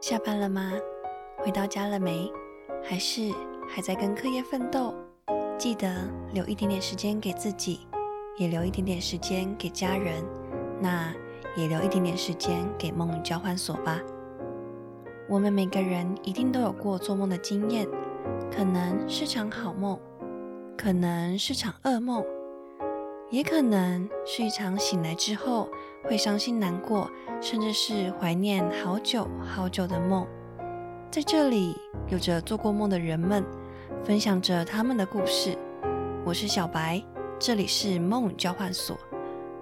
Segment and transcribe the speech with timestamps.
[0.00, 0.72] 下班了吗？
[1.38, 2.30] 回到家了没？
[2.84, 3.32] 还是
[3.68, 4.94] 还在跟课业奋斗？
[5.58, 5.92] 记得
[6.32, 7.80] 留一点点时间给自己，
[8.36, 10.24] 也留一点点时间给家人，
[10.80, 11.12] 那
[11.56, 13.98] 也留一点点时间给梦交换所吧。
[15.28, 17.84] 我们每个人一定都有过做梦的经验，
[18.56, 19.98] 可能是场好梦，
[20.76, 22.24] 可能是场噩梦，
[23.30, 25.68] 也可能是一场醒来之后
[26.04, 27.10] 会伤心难过，
[27.42, 30.26] 甚至是怀念好久好久的梦。
[31.10, 31.76] 在这里，
[32.08, 33.44] 有着做过梦的人们，
[34.02, 35.58] 分享着他们的故事。
[36.24, 37.02] 我是小白，
[37.38, 38.96] 这里是梦交换所，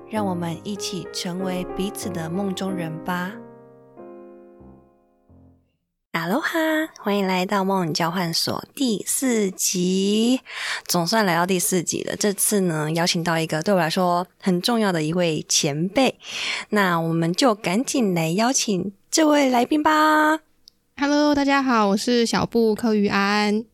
[0.09, 3.33] 让我们一起成为彼此的梦中人吧。
[6.19, 6.59] 哈喽哈，
[6.99, 10.41] 欢迎来到梦交换所第四集，
[10.87, 12.17] 总算来到第四集了。
[12.17, 16.19] 这次呢，邀请到一个对我来说很重要的一位前辈，
[16.71, 20.41] 那我们就赶紧来邀请这位来宾吧。
[20.97, 23.67] Hello，大家好，我是小布柯于安。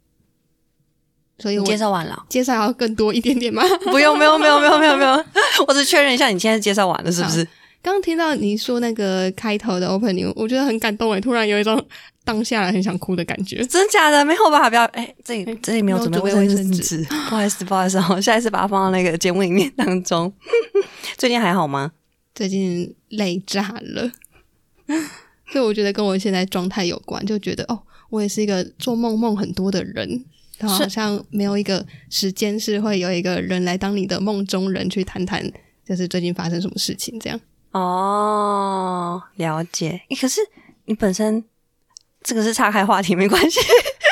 [1.39, 2.27] 所以我介绍完了？
[2.29, 3.63] 介绍要更多一点点吗？
[3.85, 5.25] 不用，没有，没有，没有，没有，没有，
[5.69, 7.47] 我只确认一下，你现在介绍完了是不是？
[7.83, 11.85] 刚刚听到你说那个开头的 opening，我觉得很感动诶，突然有一种
[12.25, 13.65] 当下来很想哭的感觉。
[13.67, 14.25] 真假的？
[14.25, 14.71] 没有吧？
[14.71, 20.33] 不要，哎、这里这里没有准备没有准备卫生纸，不好意思，不好意思，我下一次把它放到那个节目里面当中。
[21.19, 21.93] 最近还好吗？
[22.35, 24.13] 最近累炸了，
[25.51, 30.25] 所以我觉得跟我现在状态有关，就觉得哦，我也是一个做梦梦很多的人。
[30.59, 35.45] 然后好像没有一个时间是会有一个人来当你的梦中人去谈谈，
[35.85, 37.41] 就是最近发生什么事情这样。
[37.73, 40.03] 哦，了解。
[40.09, 40.41] 诶可是
[40.85, 41.45] 你本身
[42.23, 43.59] 这个是岔开话题，没关系。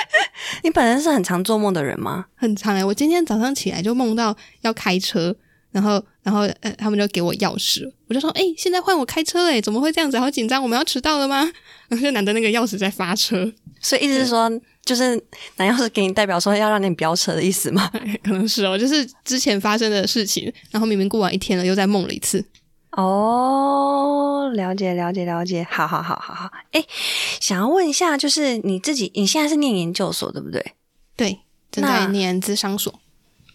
[0.63, 2.27] 你本身是很常做梦的人吗？
[2.35, 5.35] 很常哎、我今天早上起来就梦到要开车，
[5.71, 10.19] 然后然后呃，他们就给我钥匙，我就说哎、现在换我开车哎、怎么会这样子？
[10.19, 11.51] 好紧张，我们要迟到了吗？
[11.89, 14.51] 然后就拿着那个钥匙在发车，所以意思是说，
[14.85, 15.15] 就是
[15.57, 17.91] 拿钥匙给你，代表说要让你飙车的意思吗？
[18.23, 22.45] 可能是哦，就是之前发生的事情，然后明明过完一天了，又在梦了一次。
[22.93, 26.51] 哦，了解了解了解，好好好好好。
[26.73, 26.85] 哎，
[27.41, 30.75] 想要问一下，就是你自己，你现在是念研究所对不对？
[31.17, 31.41] 对，
[31.71, 32.93] 正在念智商所。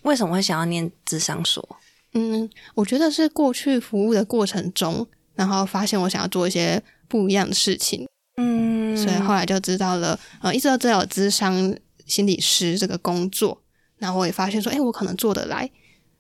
[0.04, 1.78] 为什么会想要念智商所？
[2.14, 8.08] 嗯，我觉得是过去服务的过程中，然后发现我想要做一些不一样的事情，
[8.38, 11.76] 嗯所以后来就知道了，呃，一直都知道有智商
[12.06, 13.62] 心理师这个工作，
[13.98, 15.70] 然后我也发现说，哎，我可能做得来，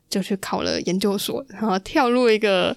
[0.09, 2.75] 就去考了研究所，然后跳入一个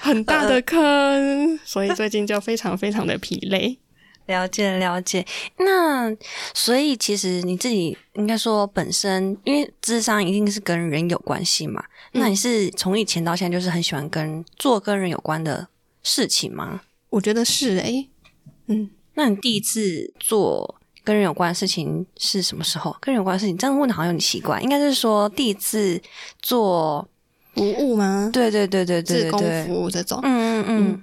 [0.00, 3.78] 很大的坑，所以最近就非常非常的疲累。
[4.26, 5.26] 了 解了解。
[5.58, 6.14] 那
[6.54, 11.82] 所以其实你自己应该说本身，因为智商一定是跟人有关系嘛。
[12.12, 15.68] 嗯那你是从以前到现在就是很喜欢跟做跟人有关的
[16.02, 16.80] 事情吗？
[17.08, 18.08] 我觉得是诶，
[18.66, 22.94] 嗯，那你第一次做跟人有关的事情是什么时候？
[23.00, 26.00] 跟人有关的事情，这样问的好像有点奇怪，应该是说第一次
[26.40, 27.06] 做，
[27.54, 28.30] 服务吗？
[28.32, 31.02] 对对对对对志工服务这种，嗯嗯嗯，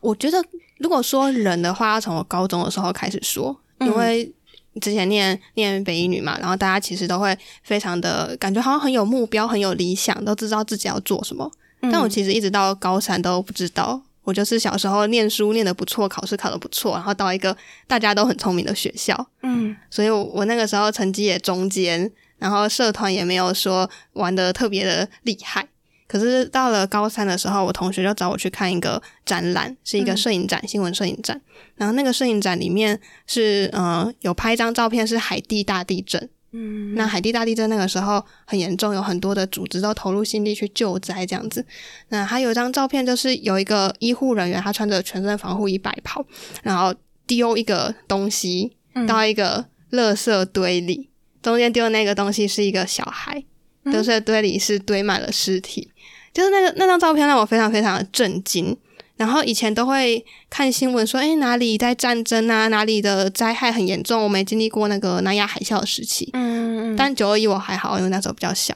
[0.00, 0.42] 我觉得
[0.78, 3.88] 如果说人的话，要从我高中的时候开始说，嗯。
[3.88, 4.32] 因为
[4.80, 11.48] 之前念念北一女嘛，然后大家其实都会非常的感觉好像很有目标、很有理想，都知道自己要做什么。
[11.82, 11.92] 嗯。
[11.92, 25.68] 但我其实一直到高三都不知道，我就是小时候念书念得不错，考试考得不错，然后到一个大家都很聪明的学校，嗯所以我我那个时候成绩也中间，然后社团也没有说玩的特别的厉害。
[26.06, 31.40] 可是到了高三的时候，我同学就找我去看一个展览，是一个摄影展，新闻摄影展。
[31.76, 36.28] 然后那个摄影展里面是呃有拍一张照片，是海地大地震。
[36.56, 41.66] 嗯，那海地大地震那个时候很严重，有很多的组织都投入心力去救灾这样子。
[42.10, 46.24] 那还有一张照片，就是有一个医护人员，他穿着全身防护衣白袍，
[46.62, 46.94] 然后
[47.26, 51.10] 丢一个东西嗯到一个垃圾堆里，
[51.42, 53.42] 中间丢的那个东西是一个小孩，
[53.86, 55.90] 垃圾堆里是堆满了尸体。
[56.32, 58.76] 就是那个那张照片让我非常非常的震惊。
[59.16, 66.30] 然后以前都会看新闻说，哎哪里在战争啊，哪里的灾害很严重，我没经历过那个南亚海啸的时期。
[66.32, 68.74] 嗯嗯，但九二一我还好，因为那时候比较小，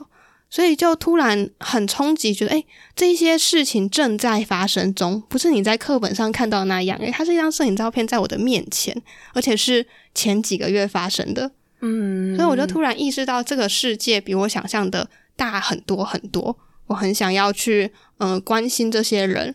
[0.48, 2.64] 所以就突然很冲击，觉得哎
[2.94, 8.96] 这些事情正在发生中，不是你在课本上看到的那样，诶它是一张摄影照片在我的面前，
[9.34, 9.84] 而且是
[10.14, 19.52] 前几个月发生的，嗯，所以我就突然意识到这个世界比我想象的大很多很多，我很想要去嗯、呃关心这些人。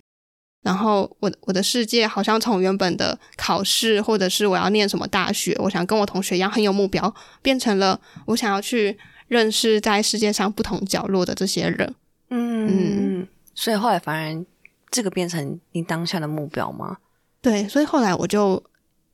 [0.63, 11.94] 然后我我的世界好像从原本的考试，或者是我要念什么大学，我想跟我同学一样很有目标，变成了我想要去认识在世界上不同角落的这些人。
[12.30, 14.45] 嗯所以后来反而
[14.89, 16.98] 这个变成你当下的目标吗？
[17.42, 18.63] 对，所以后来我就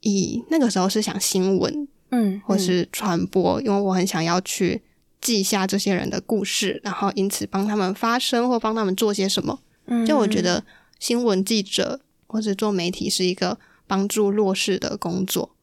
[0.01, 4.81] 以那个时候是想新闻，嗯，或是传播，因为我很想要去
[5.19, 9.59] 记下这些人的故事，然后因此帮他们发声或帮他们做些什么。
[9.87, 10.63] 嗯就我觉得
[10.99, 13.57] 新闻记者或者做媒体是一个
[13.87, 15.55] 帮助弱势的工作，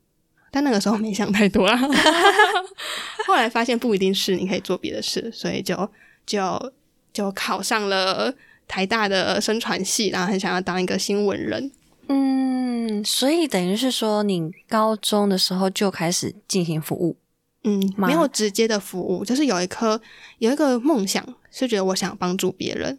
[0.51, 1.79] 但那个时候没想太多啊。
[3.27, 5.89] 后来发现不一定是，你可以做别的事，所以就
[6.25, 6.73] 就
[7.13, 8.35] 就考上了
[8.67, 11.71] 台大的声传系，然后很想要当一个新闻人。
[12.09, 17.17] 嗯，所以等于是说，你高中的时候就开始进行服务。
[17.65, 20.01] 嗯，没有直接的服务，就是有一颗
[20.39, 22.99] 有一个梦想，是觉得我想帮助别人。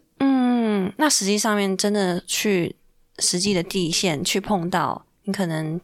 [0.88, 2.74] 嗯，那实际上面真的去
[3.18, 5.76] 实际的地线去碰到，你可能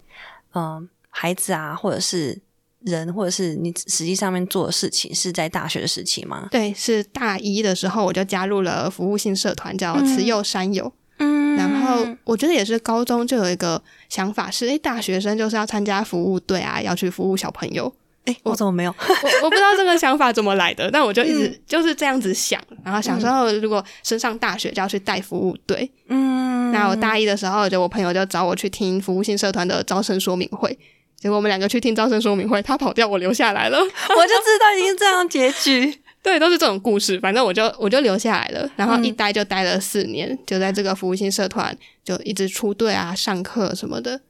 [0.52, 2.40] 嗯、呃孩子啊，或者是
[2.80, 6.48] 人，或者是你实际上面做的事情，是在大学的时期吗？
[6.50, 10.92] 对，是大一的时候我就加入了服务性社团，叫嗯慈幼山友。
[11.18, 17.94] 嗯然后我觉得也是高中就有一个想法是，诶，大学生就是要参加服务队啊，要去服务小朋友。
[18.24, 18.90] 哎，我怎么没有？
[18.98, 25.90] 我我不知道这个想法怎么来的，但我就一直嗯就是这样子想，然后想说，如果升上大学就要去带服务队。
[26.08, 30.76] 嗯，那我大一的时候，就我朋友就找我去听服务性社团的招生说明会，
[31.16, 33.78] 结果我们两个去听招生说明会，他跑掉，我留下来了。
[33.78, 36.00] 我就知道已经这样结局。
[36.24, 37.20] 对，都是这种故事。
[37.20, 44.22] 反正我就我就留下来了，然后一嗯待就待了四年，就在这个服务性社团就一直出队啊、上课什么的。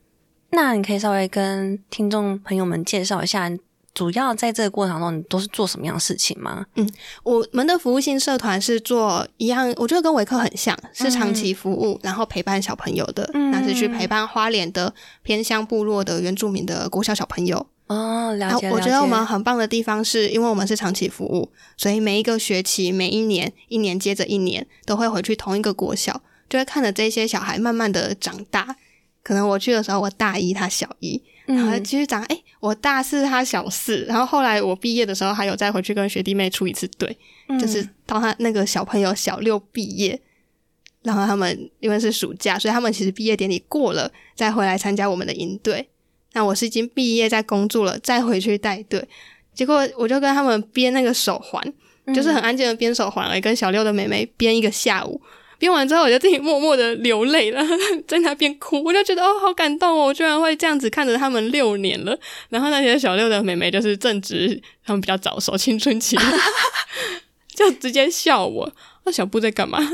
[0.51, 3.49] 那你可以稍微跟听众朋友们介绍一下，
[3.95, 6.65] 主要在这个过程中你都是做什么样的事情吗？
[6.75, 6.87] 嗯
[7.23, 13.27] 我们的服务性社团是做一样，我觉得跟维克很像，是长期服务，然后陪伴小朋友的。
[13.33, 14.93] 嗯那是去陪伴花莲的
[15.23, 17.65] 偏乡部落的原住民的国小小朋友。
[17.87, 18.69] 哦，了解。
[18.69, 28.75] 我觉得我们很棒的地方是，因为我们是长期服务，所以每一个学期、每一年、一年接着一年，都会回去同一个国小，就会看着这些小孩慢慢的长大。
[29.23, 37.15] 可能我去的时候，我大一，他小一，然后嗯继续讲，哎、我大四，他小四，然后后来我毕业的时候，还有再回去跟学弟妹出一次队，
[37.59, 40.19] 就是到他那个小朋友小六毕业，
[41.03, 45.87] 然后他们因为是暑假，所以他们其实毕业典礼过了，再回来参加我们的营队。
[46.33, 49.07] 那我是已经毕业在工作了，再回去带队，
[49.53, 51.63] 结果我就跟他们编那个手环，
[52.13, 55.21] 就是很安静的编手环而已，跟小六的妹妹编一个下午。
[55.57, 57.61] 编完之后，我就自己默默的流泪了，
[58.07, 60.05] 在那边哭，我就觉得哦，好感动哦！
[60.07, 62.17] 我居然会这样子看着他们六年了。
[62.49, 66.17] 然后那些小六的妹妹就是正值他们比较早熟青春期，
[67.55, 68.71] 就直接笑我。
[69.05, 69.79] 那小布在干嘛？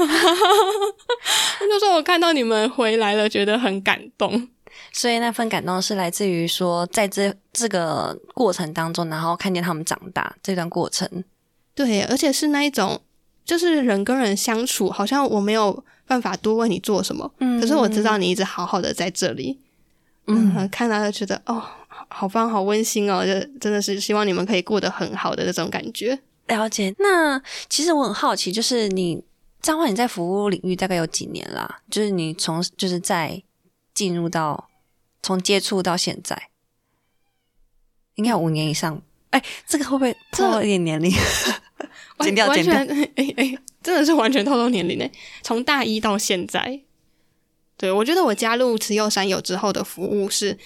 [1.60, 4.48] 他就说我看到你们回来了，觉得很感动。
[4.94, 11.24] 所以那份感动是来自于说，在这这个过程当中，然后看见他们长大这段过程。
[11.76, 13.02] 对，而且是那一种，
[13.44, 19.60] 就是人跟人相处，好像我没有办法多为你做什么，嗯可是我知道你一直好好的在这里，
[20.28, 26.20] 嗯，看到就觉得哦，好好棒，好温馨哦，就真的是希望你们可以过得很好的那种感觉。
[26.48, 26.94] 了解。
[27.00, 29.24] 那其实我很好奇，就是你
[29.62, 31.82] 张焕，你在服务领域大概有几年啦？
[31.90, 33.42] 就是你从就是在
[33.94, 34.70] 进入到
[35.24, 36.50] 从接触到现在，
[38.16, 39.02] 应该有五年以上。
[39.30, 41.10] 哎，这个会不会这透露一点年龄？
[42.22, 42.96] 剪掉，完剪掉。
[42.96, 45.06] 全，哎哎，真的是完全透露年龄呢。
[45.42, 46.82] 从大一到现在，
[47.78, 50.58] 对我觉得我加入慈幼山友之后的服务是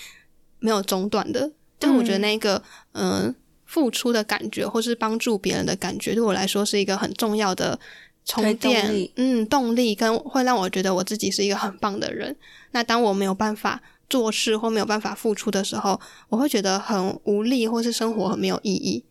[0.59, 2.61] 没有中断的，但我觉得那个
[2.93, 3.35] 嗯、呃
[3.65, 7.77] 付出的感觉，或是帮助别人的感觉，对我来说是一个很重要的
[8.23, 12.33] 充电力，嗯，动力跟会让我觉得我自己是一个很棒的人。
[12.71, 19.03] 那当我没有办法做事或没有办法付出的时候，我会觉得很无力，或是生活很没有意义。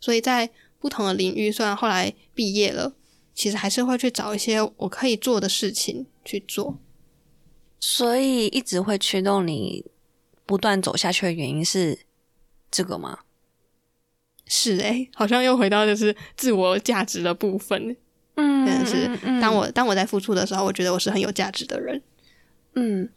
[0.00, 2.94] 所以在不同的领域，虽然后来毕业了，
[3.34, 6.78] 其实还是会去找一些我可以做的事情去做。
[7.78, 9.84] 所以一直会驱动你
[10.44, 12.00] 不断走下去的原因是
[12.70, 13.20] 这个吗？
[14.46, 17.96] 是诶、好像又回到就是自我价值的部分。
[18.34, 22.02] 嗯真的是，当我当我在付出的时候，我觉得我是很有价值的人。
[22.74, 23.08] 嗯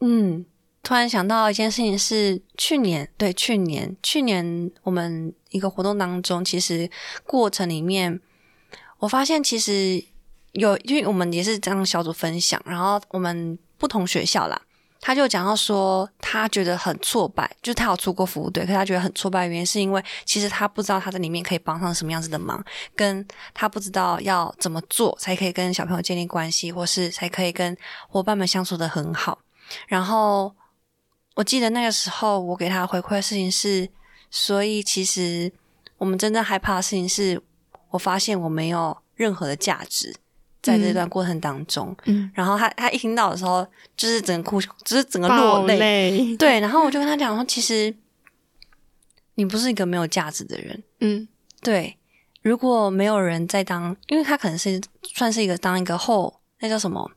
[0.00, 0.44] 嗯，
[0.88, 6.90] 突然想到一件事情是，去年对去年去年我们一个活动当中，其实
[7.26, 8.18] 过程里面，
[8.96, 10.02] 我发现其实
[10.52, 14.58] 有，因为我们也是这样小组分享，然后我们不同学校啦。
[14.98, 22.64] 他就讲到说，他觉得很挫败，就他有出过服务队，可是他觉得很挫败原因是因为其实他不知道他在里面可以帮上什么样子的忙，
[22.96, 27.76] 跟他不知道要怎么做才可以跟小朋友建立关系，或是才可以跟
[28.08, 29.38] 伙伴们相处的很好。
[29.86, 30.50] 然后
[31.38, 33.88] 我记得那个时候我给他回馈的事情是，
[34.28, 35.52] 所以其实
[35.96, 37.40] 我们真正害怕的事情是，
[37.90, 40.12] 我发现我没有任何的价值，
[40.60, 43.64] 在这段过程当中，嗯，然后他他一听到的时候，
[43.96, 45.78] 就是整个哭，就是整个落泪。
[45.78, 47.94] 泪，对，然后我就跟他讲说，其实
[49.36, 50.82] 你不是一个没有价值的人。
[50.98, 51.28] 嗯。
[51.60, 51.96] 对，
[52.42, 54.80] 如果没有人在当，因为他可能是
[55.14, 57.08] 算是一个当一个后，那叫什么？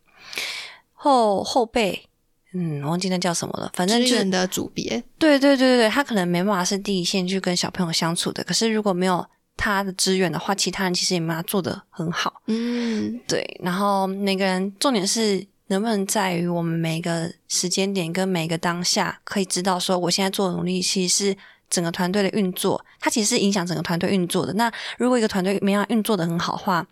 [0.94, 2.08] 后后辈，
[2.54, 3.72] 嗯，忘记那叫什么了。
[3.74, 8.44] 反正就是支援的组别，对对对对对，他可能没办法是第一线去跟小朋友相处的。
[8.44, 9.26] 可是如果没有
[9.58, 12.42] 他的支援的话，其他人其实也没办法做得很好。
[12.48, 21.38] 嗯对，然后每个人重点是能不能在于我们每个时间点跟每个当下，可以知道说我现在做的努力其实是
[21.70, 24.52] 整个团队的运作，它其实是影响整个团队运作的。
[24.54, 26.86] 那如果一个团队没有运作的很好的话，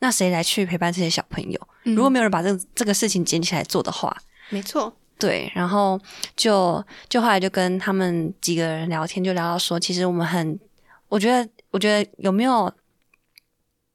[0.00, 1.68] 那谁来去陪伴这些小朋友？
[1.84, 4.16] 如果没有人把这个这个事情捡起来做的话，
[4.48, 6.00] 没错，对，然后
[6.36, 10.58] 就就后来就跟他们几个人聊天，就聊到说，其实我们很，
[11.08, 12.72] 我觉得，我觉得有没有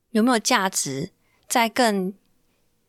[0.10, 1.12] 有没有价值，
[1.48, 2.14] 在更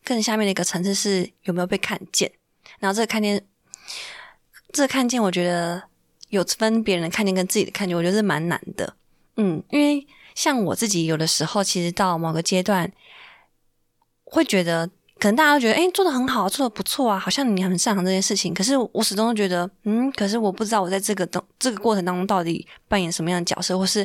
[0.03, 2.33] 更下面的一个层次是有没有被看见，
[2.81, 3.47] 然后这个看见，
[4.73, 5.85] 这个看见，我觉得
[6.31, 8.97] 有分别人的看见跟自己的看见，我觉得是蛮难的，
[9.37, 10.05] 嗯，因为
[10.35, 12.91] 像我自己有的时候，其实到某个阶段
[14.25, 14.91] 会觉得。
[15.23, 18.53] 可能大家都觉得，哎、做的很好，做的不错啊，好像你很擅长这件事情。
[18.53, 24.05] 可是我始终都觉得，嗯，可是我不知道我在这个当这个过程当中到底扮演什么样的角色，或是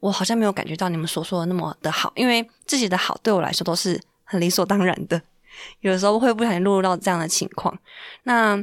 [0.00, 5.20] 我好像没有感觉到你们所说的那么的好，因为自己的好对我来说都是很理所当然的。
[5.80, 7.78] 有的时候会不小心落入到这样的情况。
[8.22, 8.58] 那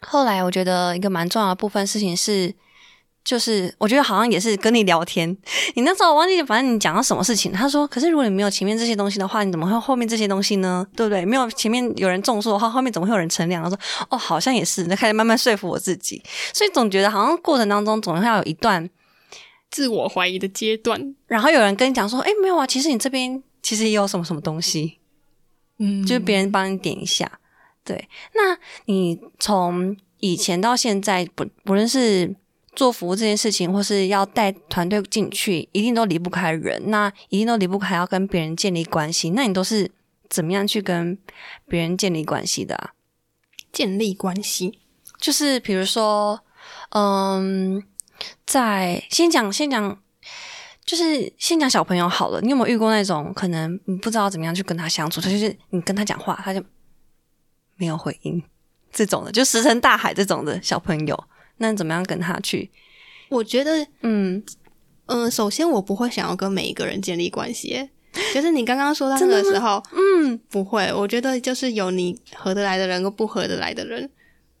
[0.00, 2.52] 后来我觉得一个蛮重要的部分事情是。
[3.30, 5.30] 就是我觉得好像也是跟你聊天，
[5.76, 10.84] 你那时候我忘记，反正你讲到什么事情，他说，可是如果你没有前面这些东西的话，你怎么会有后面这些东西呢？
[10.96, 11.24] 对不对？
[11.24, 13.62] 没有前面有人种树的话，后面怎么会有人乘凉？
[13.62, 16.20] 他说，哦，好像也是，那开始慢慢说服我自己，
[16.52, 18.90] 所以总觉得好像过程当中总要有一段，
[19.70, 24.98] 自我怀疑的阶段，然后有人跟你讲说，哎，没有啊，其实你这边其实也有什么什么东西，
[25.78, 27.30] 嗯就是别人帮你点一下。
[27.84, 32.34] 对，那你从以前到现在，不不论是
[32.80, 39.28] 做服务这件事情，或是要带团队进去，一定都离不开人，那一定都离不开要跟别人建立关系。
[39.36, 39.90] 那你都是
[40.30, 41.18] 怎么样去跟
[41.68, 42.94] 别人建立关系的啊？
[43.70, 44.78] 建立关系，
[45.18, 46.40] 就是比如说，
[46.92, 47.82] 嗯，
[48.46, 50.00] 在先讲先讲，
[50.86, 52.40] 就是先讲小朋友好了。
[52.40, 55.20] 你有没有遇过那种可能你不知道怎么样去跟他相处？
[55.20, 56.64] 他就是你跟他讲话，他就
[57.76, 58.42] 没有回应，
[58.90, 61.24] 这种的，就石沉大海这种的小朋友，
[61.60, 62.70] 那怎么样跟他去？
[63.28, 64.42] 我觉得，嗯，
[65.06, 67.90] 嗯、首先我不会想要跟每一个人建立关系耶，
[68.34, 74.10] 就是你刚刚说到那个时候，嗯，不会，我觉得就是有你合得来的人跟不合得来的人。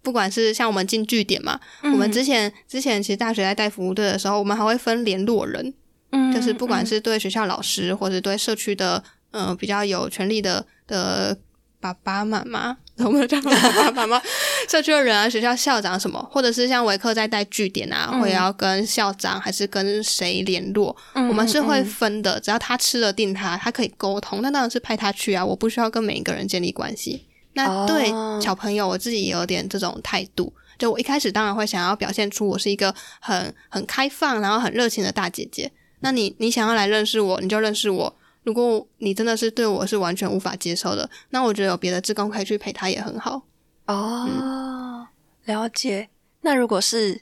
[0.02, 1.92] 不管是像我们进据点嘛，嗯。
[1.92, 5.74] 我们之前之前其实大学在带服务队的时候，我们还会分联络人，
[6.12, 9.02] 嗯就是不管是对学校老师，或者对社区的
[9.32, 11.36] 呃比较有权利的的
[11.80, 14.22] 爸爸妈妈，我们叫他们爸爸妈妈，
[14.68, 27.26] 社区的人啊，学校校长什么，或者是像维克在带据点啊，嗯会要跟校长还是跟谁联络，嗯我们是会嗯分的，只要他吃了定他，他可以沟通，那当然是派他去啊，我不需要跟每一个人建立关系。
[27.54, 30.52] 那对哦小朋友，我自己也有点这种态度。
[30.78, 35.70] 就我一开始当然会想要表现出我是一个很很开放，然后很热情的大姐姐。
[36.00, 38.16] 那你你想要来认识我，你就认识我。
[38.42, 43.42] 如果你真的是对我是完全无法接受的，那我觉得有别的志工可以去陪他也很好。
[43.86, 45.06] 哦，
[45.44, 46.08] 了解。
[46.42, 47.20] 那如果是，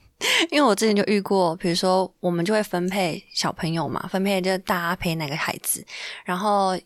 [0.50, 5.84] 因为我之前就遇过，比如说我们就会分配小朋友嘛，分配就大家陪哪个孩子，
[6.24, 6.78] 然后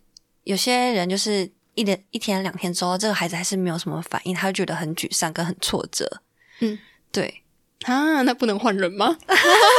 [0.45, 6.23] 有些人就是一连一天两天之后，这个孩子还是没有什么反应，他就觉得很沮丧跟很挫折。
[6.61, 6.79] 嗯，
[7.11, 7.42] 对，
[7.85, 9.17] 啊，那不能换人吗？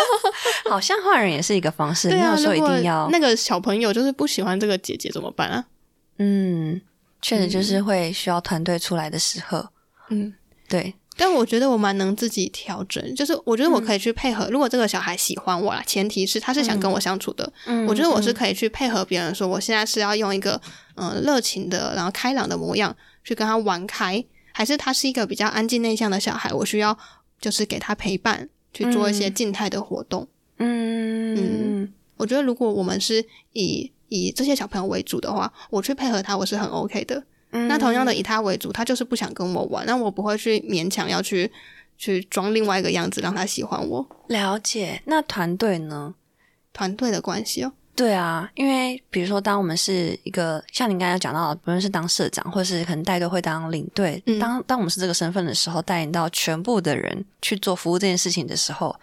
[0.69, 5.65] 好像换人也是一个方式，对啊，没有说一定要那个小朋友就是不喜欢这个姐姐怎么办啊？
[6.17, 6.81] 嗯，
[7.21, 9.65] 确实就是会需要团队出来的时候，
[10.09, 10.33] 嗯，
[10.69, 14.47] 对，但我觉得我蛮能自己调整，就是我觉得我可以去配合。
[14.49, 20.59] 如果这个小孩喜欢我啦，前提是他是想跟我相处的，嗯我觉得我是可以去配合别人，说我现在是要用一个
[20.95, 26.97] 嗯、呃热情的，然后开朗的模样去跟他玩开，还是他是一个比较安静内向的小孩，我需要
[27.43, 30.25] 就是给他陪伴，去做一些静态的活动。
[30.59, 37.21] 嗯嗯我觉得如果我们是以以这些小朋友为主的话，我去配合他，我是很 OK 的。
[37.51, 41.51] 嗯那同样的以他为主，他就是不想跟我玩，那我不会去勉强要去
[41.97, 44.07] 去装另外一个样子让他喜欢我。
[44.27, 45.01] 了解。
[45.05, 46.15] 那团队呢？
[46.71, 58.99] 团队的关系哦，对啊，因为比如说，当我们是一个像您刚才讲到的，不论是当社长，或是可能带队会当领队，嗯当当我们是这个身份的时候，带领到全部的人去做服务这件事情的时候，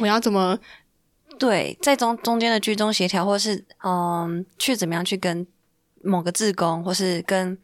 [0.00, 0.58] 我要怎么
[1.38, 5.46] 对，在中中间的居中协调，或是嗯，去怎么样去跟
[6.02, 7.58] 某个志工，或是跟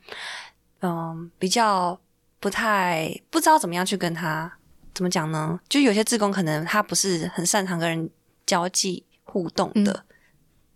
[0.83, 1.99] 嗯比较
[2.38, 4.53] 不太不知道怎么样去跟他
[4.93, 5.59] 怎么讲呢？
[5.71, 8.11] 就有些志工可能他不是很擅长跟人
[8.45, 10.02] 交际互动的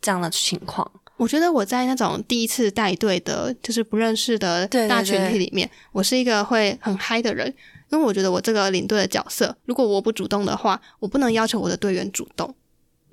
[0.03, 0.89] 这样的情况。
[1.17, 7.47] 我觉得我在那种第一次带队的，就是不认识的大群体里面，我是一个会很嗨的人，
[7.91, 12.55] 因为我觉得我这个领队的角色，如果我不主动的话，我不能要求我的队员主动，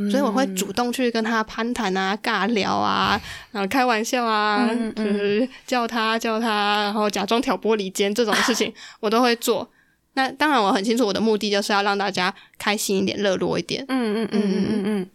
[0.09, 9.69] 所以我会主动去跟他攀谈啊、 尬聊啊、然后开玩笑啊，就是叫他叫他，然后假装挑拨离间这种事情， 我都会做。
[10.13, 13.85] 那当然，我很清楚我的目的就是要让大家开心一点、热络一点。
[13.87, 15.09] 嗯嗯嗯嗯嗯嗯。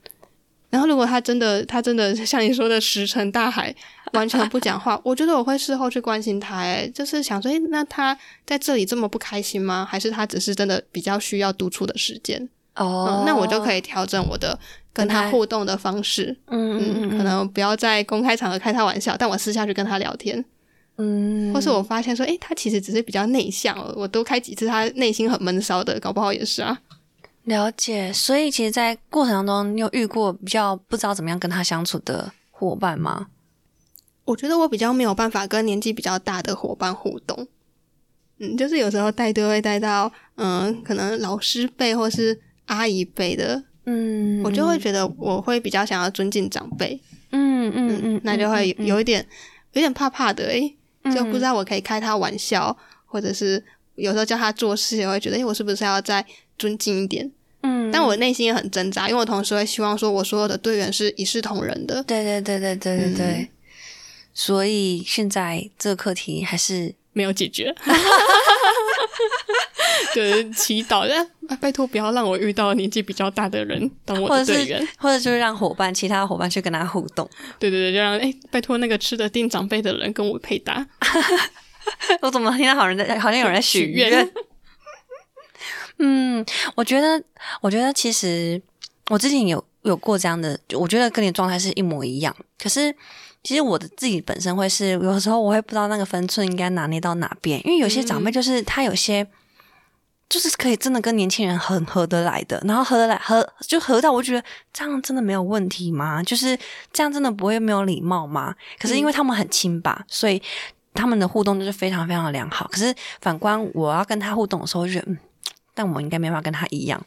[0.72, 3.72] 然后，如果他真的，他真的 像你说的石沉大海，
[4.14, 9.86] 完全不讲话， 我觉得我会事后去关心他，哎，就是想说，哎，那他在这里这么不开心吗？
[9.88, 12.48] 还是他只是真的比较需要独处的时间？
[12.76, 14.58] 哦，那我就可以调整我的
[14.94, 20.42] 跟他互动的方式，嗯嗯嗯，可能不要在公开场合开他玩笑，但我私下去跟他聊天，
[20.96, 26.80] 嗯，或是我发现说，哎，他其实只是比较内向，我多开几次，他内心很闷骚的，搞不好也是啊。
[27.44, 33.26] 了解，所以其实，在过程当中，你有遇过比较不知道怎么样跟他相处的伙伴吗？
[34.24, 37.48] 我觉得我比较没有办法跟年纪比较大的伙伴互动。
[38.38, 47.00] 嗯，就是有时候带队会带到，嗯，可能老师辈或是阿姨辈的，嗯，我就会觉得我会比较想要尊敬长辈，
[47.32, 49.26] 嗯嗯嗯，那就会有一点
[49.72, 50.76] 有点怕怕的，诶，
[51.12, 53.62] 就不知道我可以开他玩笑，或者是
[53.96, 56.24] 有时候叫他做事，也会觉得，诶，我是不是要在。
[56.58, 57.30] 尊敬一点，
[57.62, 62.02] 嗯，但我内心也很挣扎，因为我同时会希望说，我所有的队员是一视同仁的。
[62.04, 63.48] 对对对对对对对。
[64.34, 67.74] 所以现在这个课题还是没有解决。
[70.14, 71.10] 就是祈祷，
[71.48, 77.28] 啊，拜托不要让我遇到年纪比较大的人当我的队员，或者就是让伙伴、其他伙伴去跟他互动。
[77.58, 80.86] 对对对，就让哎，拜托那个吃的定长辈的人跟我配搭。
[82.20, 84.30] 我怎么听到好人在，好像有人在许愿？
[86.04, 86.44] 嗯，
[86.74, 87.22] 我觉得，
[87.60, 88.60] 我觉得其实
[89.08, 92.34] 我之前有有过这样的，我觉得跟你状态是一模一样。
[92.60, 92.92] 可是，
[93.44, 99.24] 其实我的自己本身会是，有时候我会不知道那个分寸应该拿捏到哪边，因为有些长辈就是他有些
[100.28, 106.20] 就是可以真的跟年轻人很合得来的，然后合得来合就合到，我觉得这样真的没有问题吗？
[106.20, 106.58] 就是
[106.92, 108.52] 这样真的不会没有礼貌吗？
[108.80, 110.42] 可是因为他们很亲吧，所以
[110.94, 112.68] 他们的互动就是非常非常的良好。
[112.72, 115.18] 可是反观我要跟他互动的时候，就觉得嗯。
[115.74, 117.00] 但我应该没办法跟他一样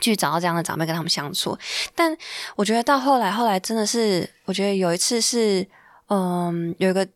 [0.00, 1.56] 去找到这样的长辈跟他们相处。
[1.94, 2.16] 但
[2.56, 5.66] 我觉得到后来，后来真的是，我觉得有一次是，
[6.08, 7.06] 嗯，有一个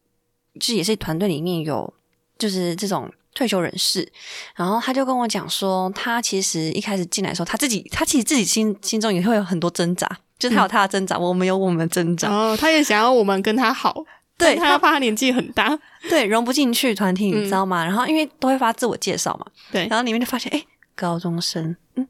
[0.61, 1.93] 就也是团队里面有
[2.39, 4.11] 就是这种退休人士，
[4.55, 10.07] 然后他就跟我讲说，他其实一开始进来的时候，他自己他其实自己心心中也会有很多挣扎，
[10.39, 12.31] 就他有他的挣扎，我们有我们的挣扎。
[12.31, 14.05] 哦，他也想要我们跟他好，
[14.38, 17.85] 对他怕他年纪很大， 对融不进去团体，你知道吗？
[17.85, 20.62] 然后因为都会发自我介绍嘛，对，然后里面就发现，哎。
[20.99, 22.09] 高中生，嗯，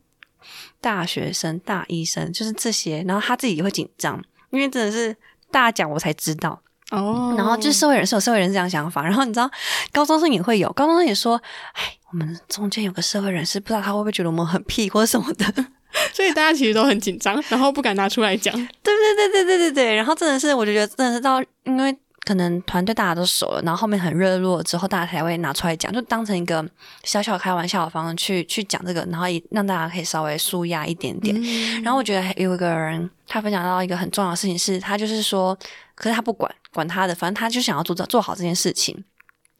[0.80, 3.02] 大学生、大医生，就是这些。
[3.02, 5.12] 然后他自己也会紧张，因为真的是
[5.50, 6.62] 大家讲我才知道
[6.92, 7.34] 哦。
[7.36, 9.02] 然后就是社会人士有社会人士这样想法。
[9.02, 9.50] 然后你知道，
[9.90, 11.34] 高中生也会有，高中生也说
[11.74, 15.44] ：“哎，我们中间有个社会人士，不知道他会不会觉得我们很屁或者什么的。
[16.14, 18.54] ”所以大家其实都很紧张，然后不敢拿出来讲。
[18.54, 19.96] 对对对对对对对。
[19.96, 21.92] 然后真的是，我就觉得真的是到因为。
[22.26, 26.68] 可能团队大家都熟了，然后后面很热络之后，大家才会拿出来讲，就当成一个
[27.04, 31.40] 小小开玩笑的方式去去讲这个，然后也让大家可以稍微舒压一点点。
[31.84, 35.56] 然后我觉得有一个人他分享到一个很重要的事情，是他就是说，
[35.94, 39.04] 可是他不管管他的，反正他就想要做做好这件事情，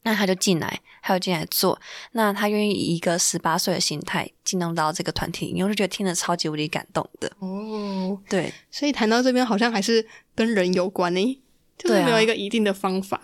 [0.03, 1.81] 那他就进来，他就进来做，
[2.13, 8.19] 那他愿意以一个十八岁的心态进入到这个团体，我就觉得听得超级无敌感动的哦。
[8.29, 11.43] 对，所以谈到这边，好像还是跟人有关呢。
[11.79, 13.21] 就是没有一个一定的方法。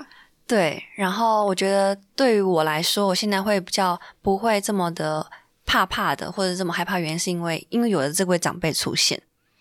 [0.47, 5.25] 对，然后我觉得对于我来说，我现在会比较不会这么的
[5.65, 9.21] 怕怕的，或者这么害怕，原因是因为因为有了这位长辈出现，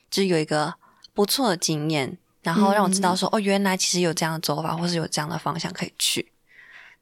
[0.10, 0.74] 就是有一个
[1.14, 6.32] 不错的经验，然后让我知道说，哦，原来其实有这样的走法，或是有这样的方向可以去。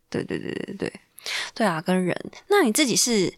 [0.10, 0.94] 对对对对对
[1.56, 2.16] 对啊，跟人，
[2.48, 3.34] 那你自己是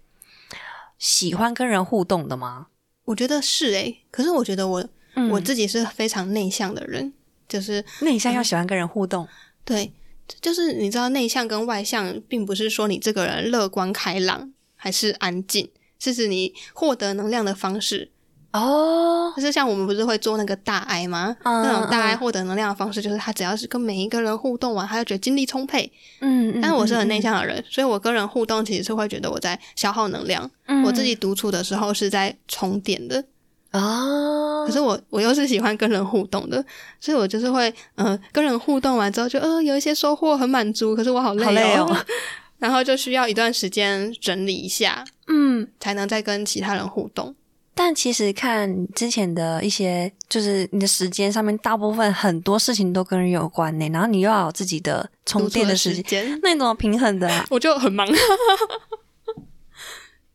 [0.97, 2.67] 喜欢跟人互动的吗？
[3.05, 4.85] 我觉得是诶，可是我觉得我
[5.31, 7.13] 我自己是非常内向的人。
[7.51, 9.27] 就是内向要喜欢跟人互动，
[9.65, 9.91] 对，
[10.39, 18.09] 就是你知道内向跟外向，并不是说你这个人乐观开朗还是安静，是指你获得能量的方式
[18.53, 19.33] 哦。
[19.35, 21.35] 就是像我们不是会做那个大爱吗？
[21.43, 25.91] 那种大爱获得能量的方式，就是他只要是跟每一个人互动完，他就觉得精力充沛。
[26.21, 30.49] 嗯，但是我是很内向的人，所以我跟人互动其实是会觉得我在消耗能量。
[30.85, 33.23] 我自己独处的时候是在充电的。
[33.71, 36.63] 哦，可是我我又是喜欢跟人互动的，
[36.99, 42.05] 所以我就是会呃跟人互动完之后就呃有一些收获很满足，可是我好累哦
[42.59, 47.33] 然后就需要一段时间整理一下，嗯，才能再跟其他人互动。
[47.73, 53.87] 但其实看之前的一些，就是你的时间上面，大部分很多事情都跟人有关呢。
[53.89, 57.45] 然后你又要有自己的充电的时间，间，那你怎么平衡的、啊？
[57.49, 58.05] 我就很忙。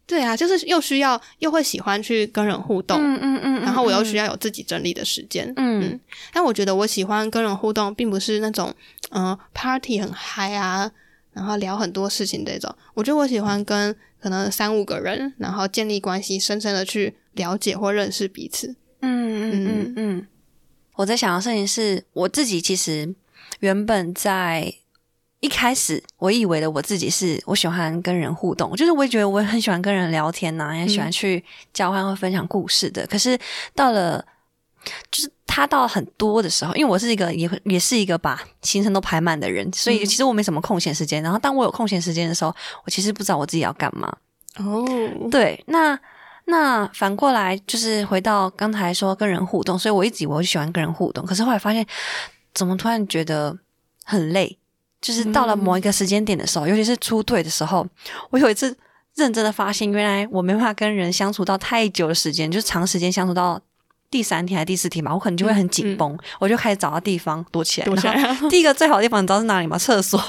[0.07, 5.53] 对啊，就是又需要又会喜欢去跟人互动，嗯嗯嗯然后我又需要，有自己整理的时间。
[5.57, 6.01] 嗯嗯
[6.33, 8.73] 但我觉得我喜欢跟人互动，并不是那种
[9.11, 10.90] 嗯、呃 party 很嗨啊，
[11.33, 12.73] 然后聊很多事情这种。
[12.95, 18.77] 我觉得我喜欢跟可能三五个人，然后建立关系，深深的去了解或认识彼此。
[19.01, 20.27] 嗯嗯嗯嗯。
[20.95, 23.14] 我在想的事情是，我自己其实
[23.61, 24.73] 原本在
[25.40, 31.44] 一开始，我以为的我自己是我喜欢跟人互动，就是我也觉得我很喜欢跟人聊天呐、也喜欢去
[31.75, 33.07] 交换或分享故事的。
[33.07, 33.38] 可是
[33.75, 34.25] 到了，
[35.11, 41.22] 就是他到很多的时候，因为我是一个也也是一个把行程都排满的人，所以嗯其实我没什么空闲时间。
[41.22, 44.11] 然后当我有空闲时间的时候，我其实不知道我自己要干嘛。
[44.59, 44.85] 哦，
[45.31, 45.99] 对，那
[46.46, 51.87] 那反过来就是回到刚才说跟人互动，所以我一直以为我喜欢跟人互动，可是后来发现，
[52.55, 53.59] 怎么突然觉得
[54.03, 54.59] 很累？
[55.07, 57.87] 就是到了某一个时间点的时候，尤其是出队的时候，
[58.31, 58.77] 我有一次
[59.14, 63.61] 认真的发现，原来我没办法跟人相处到太久的时间，就是长时间相处到
[64.11, 67.87] 第三天还是第四天吧，我可能就会很紧绷，我就开始找到地方躲起来。
[67.87, 69.79] 躲起来第一个最好的地方你知道是哪里吗？
[69.79, 70.21] 厕所。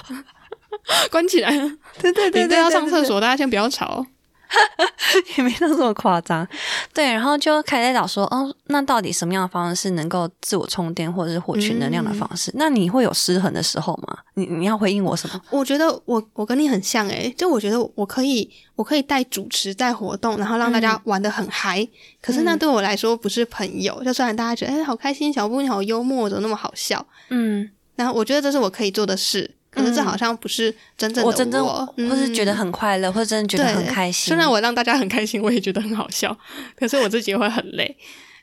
[1.10, 1.50] 关起来。
[2.00, 4.06] 对对对对要上厕所，大家先不要吵。
[5.38, 6.48] 也没到这么夸张。
[6.94, 12.52] 对，然后就开始在找说，哦，那到底什么样的方式是能够自我充电或者是获取能量的方式？
[12.56, 14.18] 那你会有失衡的时候吗？
[14.36, 15.42] 你你要回应我什么？
[15.50, 21.88] 我觉得我我跟你很像诶、就我觉得我可以我可以带主持带活动，然后让大家玩的很嗨、
[22.22, 24.04] 可是那对我来说不是朋友。
[24.04, 27.06] 就虽然大家觉得哎、好开心，小布你好幽默，怎么那么好笑？
[27.30, 34.28] 嗯，然后我觉得这是我可以做的事，可是这好像不是真正的我真正我或是觉得嗯很快乐，或者真的觉得很开心。
[34.28, 36.36] 虽然我让大家很开心，我也觉得很好笑，
[36.76, 37.96] 可是我自己会很累。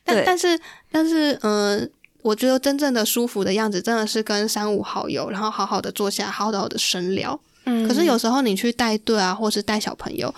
[0.05, 0.59] 但但是
[0.92, 1.90] 但是，嗯、
[2.23, 7.38] 我觉得真正的舒服的样子，真的是跟三五好友，然后好好的坐下，好好的深聊。
[7.64, 10.35] 嗯，可是有时候你去带队啊，或是带小朋友，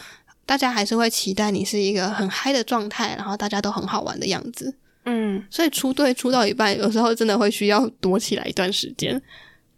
[0.46, 4.72] 大家还是会期待你是一个很嗨的状态，然后大家都很好玩的样子。
[5.08, 9.20] 嗯所以出队出到一半，有时候真的会需要躲起来一段时间。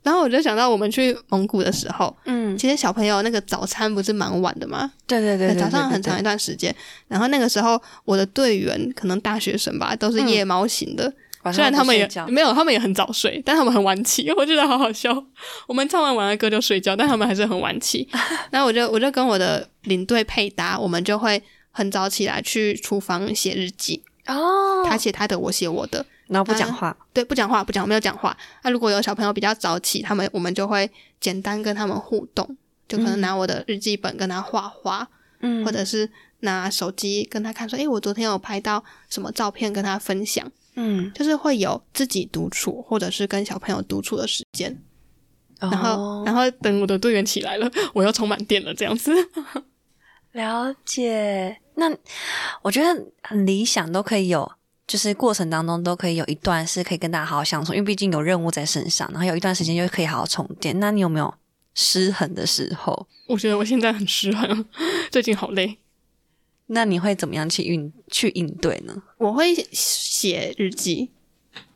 [0.09, 4.91] 然后我就想到我们去蒙古的时候，嗯，其实小朋友那个早餐不是蛮晚的吗？
[5.07, 6.75] 对对对对，早上很长一段时间。
[7.09, 11.13] 然后那个时候我的队员可能大学生吧，都是夜猫型的，
[11.53, 15.13] 虽然他们也没有，他们也很早睡，但他们很晚起， 我觉得好好笑。
[15.67, 18.09] 我们唱完晚安歌就睡觉，但他们还是很晚起。
[18.51, 26.07] 然后我就我就跟我的领队配搭，我们就会很早起来去厨房写日记，哦，他写他的，我写我的。
[26.29, 28.37] 然后不讲话，对，不讲话，不讲，没有讲话。
[28.63, 35.09] 那如果有小朋友比较早起，他们我们就会简单跟他们互动，就可能拿我的日记本跟他画画，
[35.41, 36.11] 嗯或者是
[36.41, 44.81] 拿手机跟他看说，诶，我昨天有拍到什么照片跟他分享，嗯，就是会有自己独处或者是跟小朋友独处的时间。
[45.61, 49.13] 然后，哦然后等我的队员起来了，我又充满电了，这样子。
[50.33, 51.59] 了解。
[51.75, 51.91] 那
[52.63, 54.49] 我觉得很理想，都可以有，
[54.89, 60.81] 就是过程当中都可以有一段是可以跟大家好好相处，因为毕竟有任务在身上，然后有一段时间就可以好好充电。
[60.81, 61.33] 那你有没有
[61.75, 63.07] 失衡的时候？
[63.27, 64.65] 我觉得我现在很失衡，
[65.11, 65.77] 最近好累。
[66.69, 69.03] 那你会怎么样去应去应对呢？
[69.19, 71.11] 我会写日记，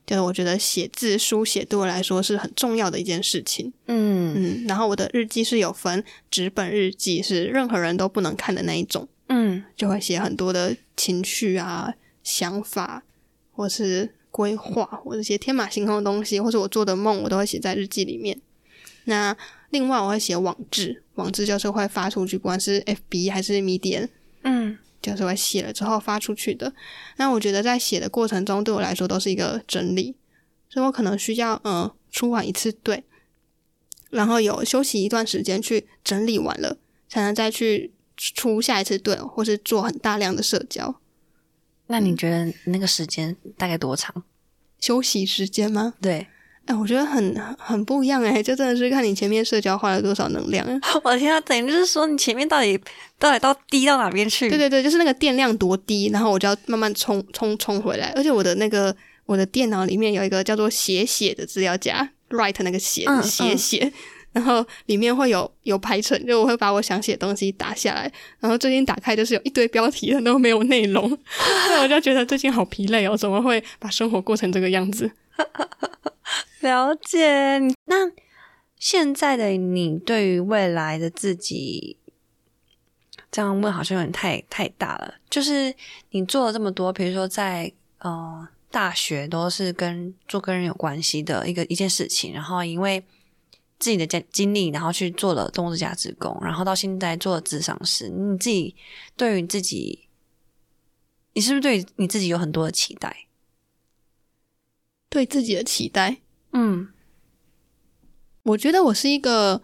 [0.07, 3.71] 就是我觉得写字书写对我来说是很重要的一件事情。
[3.89, 13.03] 嗯嗯，然后我的日记是有分纸本日记，是任何人都不能看的那一种，嗯就会写很多的情绪啊、想法，
[13.53, 18.41] 或是规划，或者写天马行空的东西，或者我做的梦，我都会写在日记里面。
[19.05, 19.37] 那
[19.71, 24.09] 另外我会写网志，网志就是会发出去，不管是 FB 还是 Medium，
[24.43, 26.73] 嗯就是会写了之后发出去的。
[27.17, 30.15] 那我觉得在写的过程中，对我来说都是一个整理，
[30.71, 33.03] 所以我可能需要嗯出完一次队，
[34.11, 40.95] 然后有休息一段时间去整理完了，才能再去出下一次队，或是做很大量的社交。
[41.93, 44.25] 那你觉得那个时间大概多长？
[44.81, 45.93] 休息时间吗？
[46.01, 46.27] 对，
[46.65, 50.67] 哎，我觉得很很不一样哎，就真的是看你前面社交花了多少能量。
[51.05, 52.81] 我的天啊，等于就是说你前面到底
[53.19, 54.49] 到底到低到哪边去？
[54.49, 58.11] 对对对，就是那个电量多低，然后我就要慢慢冲冲冲回来。
[58.17, 63.93] 而且我的那个我的电脑里面有一个叫做写写的资料夹，write 那个写写写，
[64.33, 68.11] 然后里面会有有排程，就我会把我想写的东西打下来。
[68.41, 71.07] 然后最近打开就是有一堆标题的都没有内容，
[71.69, 75.11] 所以我就觉得最近好疲累哦，怎么会把生活过成这个样子？
[76.61, 77.59] 了解。
[77.85, 78.11] 那
[78.79, 81.99] 现在的你对于未来的自己，
[83.31, 85.15] 这样问好像有点太太大了。
[85.29, 85.75] 就是
[86.11, 93.05] 你做了这么多，比如说在呃大学都是跟做跟人有关系的一个一件事情，然后因为。
[93.83, 98.09] 自己的经经历，然后去做了动物价值工，然后到现在做了智商师。
[98.09, 98.77] 你自己
[99.17, 100.07] 对于自己，
[101.33, 103.27] 你是不是对你自己有很多的期待？
[105.09, 106.19] 对自己的期待，
[106.53, 106.91] 嗯，
[108.45, 109.61] 我觉得我是一个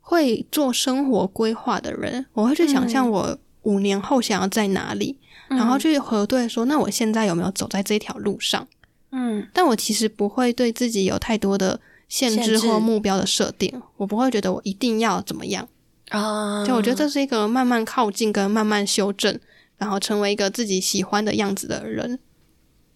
[0.00, 2.24] 会做生活规划的人。
[2.32, 8.66] 我会去想象我五年后想要在哪里，然后去核对说，那我现在有没有走在这条路上？
[9.10, 11.78] 嗯，但我其实不会对自己有太多的。
[12.08, 15.68] 限制或目标的设定，我不会觉得我一定要怎么样
[16.08, 16.66] 啊。
[16.66, 19.38] 就我觉得这是一个慢慢靠近跟慢慢修正，
[19.76, 22.18] 然后成为一个自己喜欢的样子的人。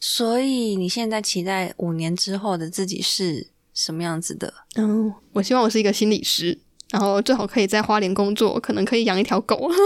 [0.01, 4.53] 所以你现在期待五年之后的自己是什么样子的？
[4.75, 6.59] 嗯，我希望我是一个心理师，
[6.90, 9.70] 然后最好可以在花莲工作，可能可以养一条狗。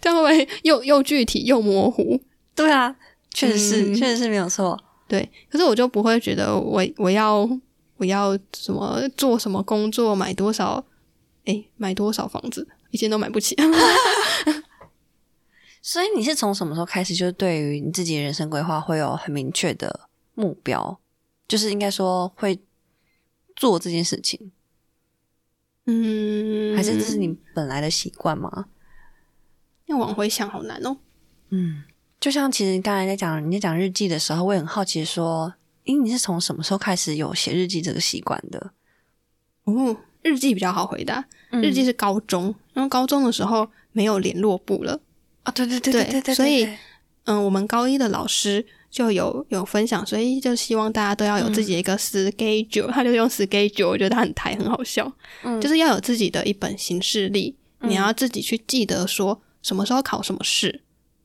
[0.00, 2.20] 这样会又又具体又模糊。
[2.54, 2.96] 对啊，
[3.30, 4.82] 确实是，确实是没有错。
[5.08, 7.48] 对，可是我就不会觉得我我要
[7.96, 10.84] 我要什么做什么工作买多少，
[11.44, 13.56] 哎，买多少房子，一件都买不起。
[15.80, 20.98] 所以你是从什么时候开始，就对于你自己的人生规划会有很明确的目标，
[21.46, 22.58] 就是应该说会
[23.54, 24.50] 做这件事情？
[25.84, 28.66] 嗯，还是这是你本来的习惯吗？
[29.86, 30.98] 要往回想，好难哦。
[31.50, 31.84] 嗯。
[32.26, 38.72] 就像其实刚才在讲你在讲日记的时候，我也很好奇说，咦，你是从什么时候开始有写日记这个习惯的？
[39.62, 44.98] 哦，日记比较好回答，日记是高中，因为高中的时候没有联络部了
[45.44, 46.68] 啊，对对对对对对，所以
[47.26, 55.08] 嗯，我们高一的老师就有有分享，所以就希望大家都要有自己的一个 schedule，他就用 schedule，我觉得他很台很好笑，
[55.44, 60.82] 嗯，就是要有自己的一本行事历，你要自己去记得说什么时候考什么试。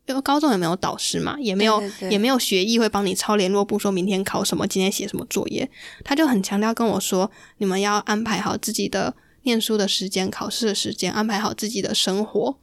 [0.07, 5.69] 因为高中也没有导师嘛，也没有也没有学艺会帮你抄联络簿，说明天考什么，今天写什么作业。
[6.03, 12.57] 他就很强调跟我说，你们要安排好自己的念书的时间、考试的时间，安排好自己的生活。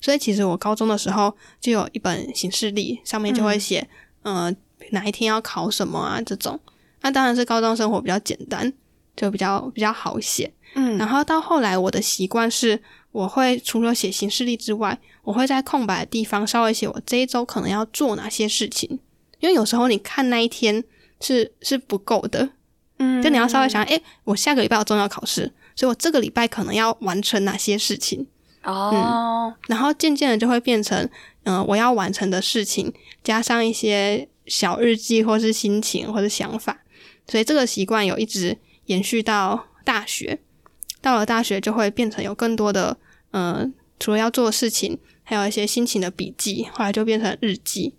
[0.00, 3.86] 所以其实我高中的时候就有一本行事历，上面就会写，
[4.22, 4.54] 呃，
[4.92, 6.58] 哪一天要考什么啊这种。
[7.02, 8.72] 那当然是高中生活比较简单，
[9.16, 10.52] 就比较比较好写。
[10.74, 12.80] 嗯，然后到后来我的习惯是。
[13.14, 18.98] 我会除了写行事历之外，我会在空白的地方稍微写我这一周可能要做哪些事情，
[19.38, 20.82] 因为有时候你看那一天
[21.20, 22.50] 是是不够的，
[22.98, 28.26] 嗯，就你要稍微想，哎，我下个礼拜有重要考试，所以我这个礼拜可能要完成哪些事情，
[28.64, 31.08] 哦，然后渐渐的就会变成，
[31.44, 36.82] 嗯，我要完成的事情加上一些小日记或是心情或者想法，
[37.28, 40.40] 所以这个习惯有一直延续到大学，
[41.00, 42.96] 到了大学就会变成有更多的。
[43.36, 47.96] 嗯，除了要做的事情，还有一些心情的笔记，后来就变成日记，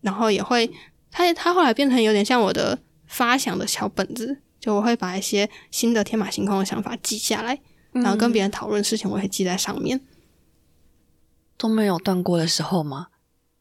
[0.00, 0.70] 然后也会，
[1.10, 7.60] 它它后来变成有点像我的发想的小本子，就我会把一些新的天马行空的想法记下来，
[7.92, 10.00] 然后跟别人讨论事情，我会记在上面。
[11.58, 13.08] 都没有断过的时候吗？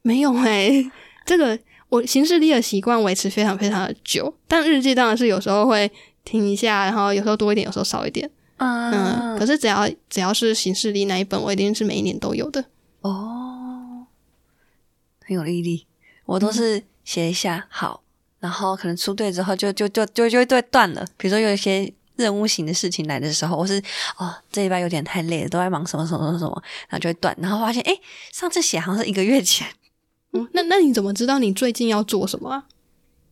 [0.04, 0.72] 没有哎，
[1.26, 5.91] 这个我行事历的习惯维持非常非常的久，但日记当然是有时候会
[6.24, 8.32] 停一下，然后有时候多一点，有时候少一点。
[8.58, 12.65] 嗯，可是只要只要是行事历那一本，我一定是每一年都有的
[13.02, 14.08] 哦，
[15.26, 15.86] 很有毅力。
[16.26, 18.02] 我都是写一下好，
[18.39, 21.06] 然后可能出队之后就就就就就会断了。
[21.18, 23.80] 比如说有一些任务型的事情来的时候，我是
[24.18, 27.36] 哦这一班有点太累了，都在忙什么什么什么什么，然后就会断。
[27.39, 27.96] 然后发现哎，
[28.32, 29.68] 上次写好像是一个月前。
[30.32, 32.65] 嗯，那那你怎么知道你最近要做什么啊？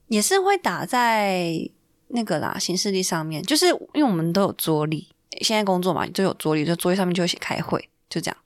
[0.10, 1.58] 也是会打在
[2.10, 5.08] 那个啦行事历上面，就是因为我们都有桌历。
[5.42, 8.38] 现在工作嘛，就有桌历，就桌页上面就会写开会，就这样。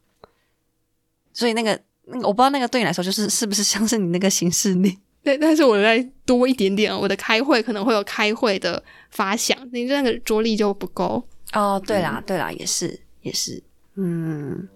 [1.34, 4.98] 所以那个那个，我不知道那个对你来说，就是是不是像是你那个形式历？
[5.24, 11.22] 对，但是我再多一点点，我的开会可能会有开会的发想，你那个桌历就不够。
[11.54, 13.62] 哦，对啦，对啦，也是，也是，
[13.96, 14.68] 嗯。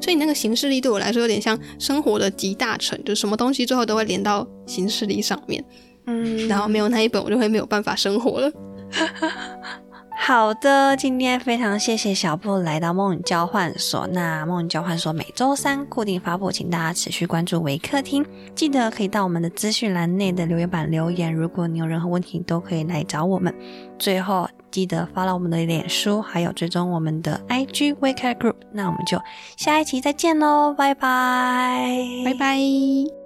[0.00, 5.62] 所以那个形式力对我来说有点像生活的集大成，就什么东西最后都会连到形式力上面。
[6.06, 8.50] 嗯，然后没有那一本，我就会没有办法生活了。
[10.22, 14.06] 好的，今天非常谢谢小布来到梦交换所。
[14.08, 21.34] 那梦交换所每周三固定发布，请大家持续关注微客厅，记得可以到我们的资讯栏内的留言板留言。
[21.34, 23.52] 如果你有任何问题，都可以来找我们。
[23.98, 28.56] 最后记得发了我们的脸书，还有追踪我们的 IG w a k e Group。
[28.72, 29.18] 那我们就
[29.56, 33.19] 下一期再见喽，拜拜，拜拜。